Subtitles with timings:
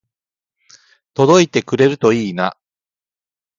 [1.13, 2.57] 届いてくれるといいな